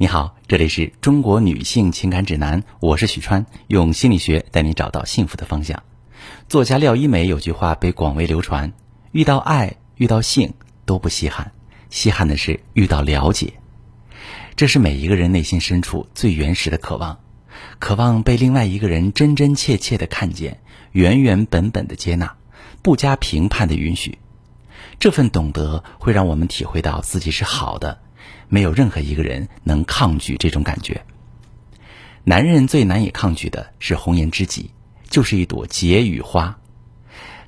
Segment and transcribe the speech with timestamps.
[0.00, 5.82] 你好，这里是中国女性情感指南，我是许川，用心理学带你找到幸福的方向。
[6.48, 8.72] 作家廖一梅有句话被广为流传：
[9.10, 11.50] 遇到爱、遇到性都不稀罕，
[11.90, 13.54] 稀罕的是遇到了解。
[14.54, 17.18] 这是每一个人内心深处最原始的渴望，
[17.80, 20.60] 渴望被另外一个人真真切切的看见，
[20.92, 22.36] 原原本本的接纳，
[22.82, 24.16] 不加评判的允许。
[25.00, 27.98] 这份懂得会让我们体会到自己是好的。
[28.48, 31.02] 没有任何一个人能抗拒这种感觉。
[32.24, 34.70] 男人最难以抗拒的是红颜知己，
[35.08, 36.58] 就是一朵解语花。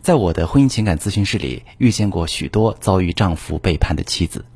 [0.00, 4.46] 在我的婚姻情感咨询室里，遇见过许多遭遇丈夫背叛的妻子，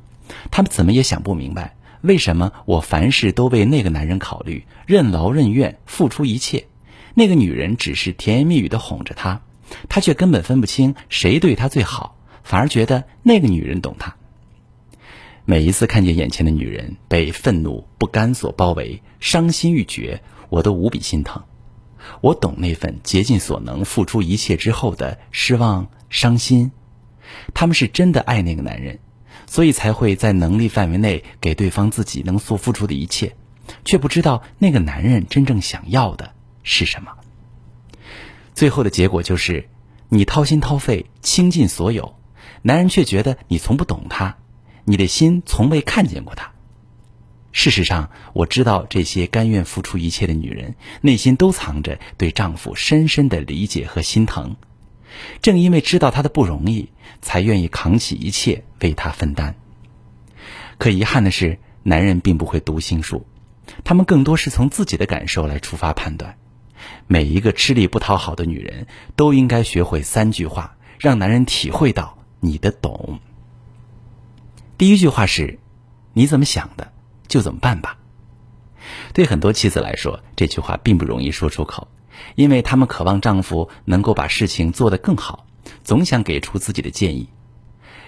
[0.49, 6.65] 她们怎么也想不明白，为什么我凡事都为那个男人考虑，任劳任怨，付出一切，
[7.13, 9.41] 那个女人只是甜言蜜语的哄着他，
[9.87, 14.15] 他却根本分不清谁对他最好，反而觉得那个女人懂他。
[15.47, 21.43] 每一次看见眼前的女人被愤怒、不甘所包围，伤心欲绝，我都无比心疼。
[22.21, 26.71] 我懂那份竭尽所能、付出一切之后的失望、伤心。
[27.53, 28.99] 他们是真的爱那个男人，
[29.45, 33.35] 所以才会在能力范围内给对方自己能所付出的一切，
[33.83, 36.31] 却不知道那个男人真正想要的
[36.63, 37.11] 是什么。
[38.55, 39.69] 最后的结果就是，
[40.09, 42.15] 你掏心掏肺、倾尽所有，
[42.63, 44.37] 男人却觉得你从不懂他。
[44.85, 46.51] 你的心从未看见过他。
[47.51, 54.55] 事实上，我知道这些甘愿付出一切的女人，内心都藏着对丈夫深深的理解和心疼。
[55.41, 56.89] 正因为知道他的不容易，
[57.21, 59.55] 才愿意扛起一切为他分担。
[60.77, 63.25] 可遗憾的是，男人并不会读心术，
[63.85, 66.37] 他们更多是从自己的感受来出发判断。
[67.07, 73.19] 每一个吃力不讨好的女人，都应该学会三句话，让男人体会到你的懂。
[74.77, 75.59] 第一句话是
[76.11, 76.91] ：“你怎么想的，
[77.29, 77.97] 就怎么办吧。”
[79.13, 81.87] 对很多妻子来说，这句话并不容易说出口，
[82.35, 85.47] 因为他们渴望丈夫能够把事情做得更好，
[85.85, 87.29] 总想给出自己的建议。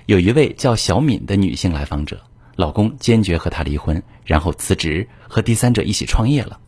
[0.08, 2.22] 有一位叫小敏的女性来访者，
[2.58, 6.60] 老公坚决和她离婚，然后辞职和第三者一起创业了。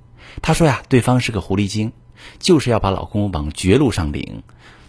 [0.42, 1.92] 她说呀，对方是个狐狸精，
[2.40, 4.44] 就是要把老公往绝路上领，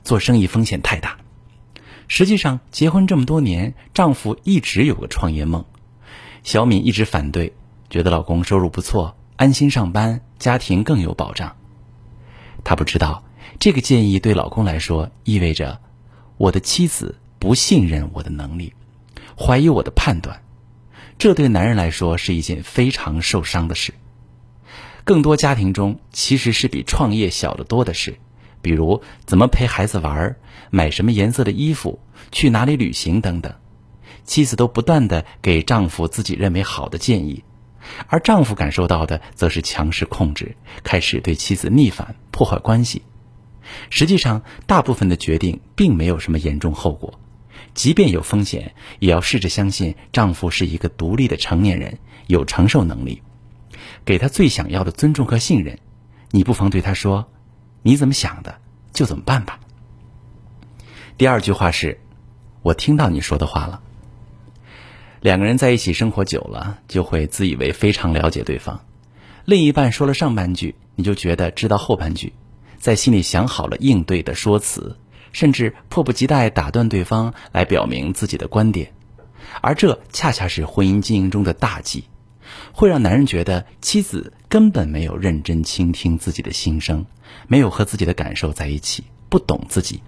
[0.05, 1.19] 做生意风险太大。
[2.13, 5.65] 实际上，结婚这么多年，丈夫一直有个创业梦。
[6.43, 7.53] 小敏一直反对，
[7.89, 11.55] 觉得老公收入不错，安心上班，家庭更有保障。
[12.65, 13.23] 她不知道，
[13.61, 15.81] 这个建议对老公来说意味着
[16.37, 18.73] 我的妻子不信任我的能力，
[19.39, 20.43] 怀疑我的判断。
[21.17, 23.95] 这对男人来说是一件非常受伤的事。
[25.05, 28.19] 更多家庭中，其实是比创业小得多的事。
[28.63, 30.37] 比如怎么陪孩子玩，
[30.71, 32.01] 买什么颜色的衣服，
[32.31, 33.55] 去哪里旅行等等，
[34.25, 37.43] 妻子都不断的给丈夫自己认为好的建议，
[38.07, 43.03] 而丈夫感受到的则是强势控制，开始对妻子逆反，破坏关系。
[43.89, 47.19] 实际上，大部分的决定并没有什么严重后果，
[47.73, 53.23] 即便有风险，也要试着相信丈夫是一个独立的成年人，有承受能力，
[54.05, 55.79] 给他最想要的尊重和信任。
[56.31, 57.31] 你不妨对他说。
[57.83, 58.59] 你怎么想的，
[58.93, 59.59] 就怎么办吧。
[61.17, 62.01] 第二句话是
[62.63, 63.81] ：“我听到你说的话了。”
[65.21, 68.81] 两个人在一起生活久了，就会自以为非常了解对方。
[69.45, 72.33] 另一半说了上半句，你就觉得知道后半句，
[72.79, 74.97] 在心里想好了应对的说辞，
[75.33, 78.93] 甚至迫不及待打断对方来表明自己的观点。
[79.61, 82.05] 而这恰恰是婚姻经营中的大忌。
[82.73, 87.07] 会让男人觉得妻子根本没有认真倾听自己的心声，
[87.47, 90.03] 没有和自己的感受在一起，不懂自己。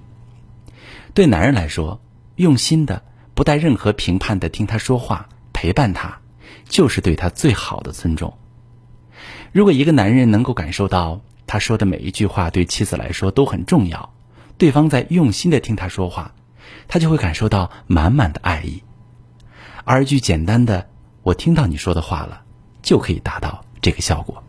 [1.14, 2.02] 对男人来说，
[2.34, 3.04] 用心的、
[3.34, 6.18] 不带任何评判的听他说话，陪伴他，
[6.68, 8.36] 就是对他最好的尊重。
[9.52, 14.12] 如果一个男人能够感受到他说的每一句话对妻子来说都很重要，
[14.58, 16.34] 对方在用心的听他说话，
[16.88, 18.82] 他就会感受到满满的爱意。
[19.84, 20.88] 而一句简单的。
[21.22, 22.42] 我听到你说的话了，
[22.82, 24.42] 就可以达到这个效果。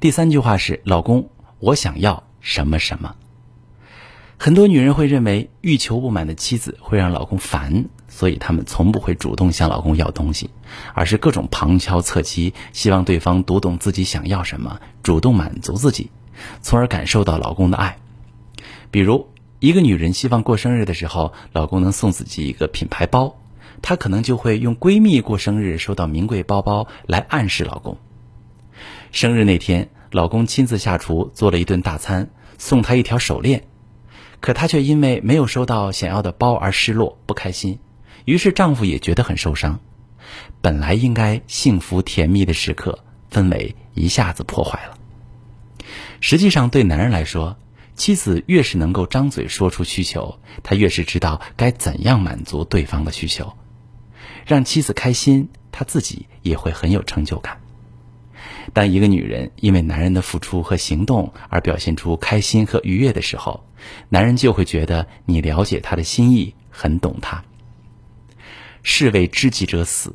[0.00, 1.30] 第三句话是：“老公，
[1.60, 3.14] 我想要什么什么。”
[4.36, 10.50] 很多女人会认为欲求不满的妻子会让老公烦，所以她们从不会主动向老公要东西，
[10.92, 16.10] 而是各种旁敲侧击，希望对方读懂自己想要什么，主动满足自己，
[16.60, 17.96] 从而感受到老公的爱。
[18.90, 19.28] 比如，
[19.60, 23.38] 一个女人希望过生日的时候，老公能送自己一个品牌包。
[23.84, 27.98] 她可能就会用闺蜜过生日收到名贵包包来暗示老公。
[29.12, 33.64] 生日那天，老公亲自下厨做了一顿大餐，送她一条手链，
[34.40, 37.78] 可她却因为没有收到想要的包而失落不开心。
[38.24, 39.78] 于是丈夫也觉得很受伤。
[40.62, 43.00] 本来应该幸福甜蜜的时刻，
[43.30, 44.96] 氛围一下子破坏了。
[46.20, 47.58] 实际上，对男人来说，
[47.94, 53.52] 妻子越是能够张嘴说出需求，他越是知道该怎样满足对方的需求，
[54.46, 57.60] 让妻子开心，他自己也会很有成就感。
[58.72, 63.64] 当一个女人因为男人的付出和行动而表现出开心和愉悦的时候，
[64.08, 67.42] 男人就会觉得你了解他的心意，很懂他。
[68.82, 70.14] 士为知己者死，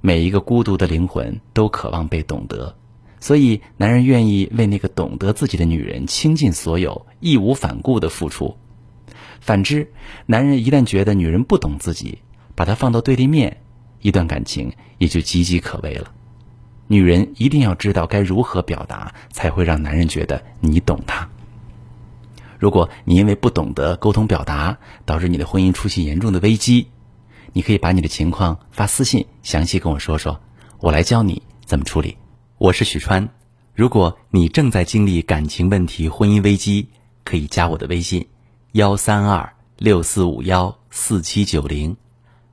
[0.00, 2.76] 每一个孤独的灵魂都渴望被懂得，
[3.20, 8.56] 所以男人愿意为那个懂得自己的女人倾尽所有，义无反顾的付出。
[9.40, 9.92] 反之，
[10.26, 12.18] 男人一旦觉得女人不懂自己，
[12.62, 13.60] 把它放到对立面，
[14.02, 16.12] 一段感情也就岌岌可危了。
[16.86, 21.28] 女人一定要知道该如何表达，才会让男人觉得你懂他。
[22.60, 26.86] 如果你因为不懂得沟通表达，导致你的婚姻出现严重的危机，
[27.52, 30.38] 你可以把你的情况发私信，详细跟我说说，
[30.78, 32.16] 我来教你怎么处理。
[32.58, 33.28] 我是许川，
[33.74, 36.90] 如果你正在经历感情问题、婚姻危机，
[37.24, 38.28] 可以加我的微信：
[38.70, 41.96] 幺三二六四五幺四七九零，